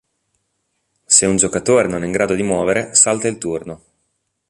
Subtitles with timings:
[1.05, 3.83] Se un giocatore non è in grado di muovere, salta il turno.